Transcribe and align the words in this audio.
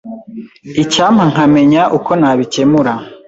Icyampa 0.83 1.23
nkamenya 1.31 1.81
uko 1.97 2.11
nabikemura. 2.19 2.93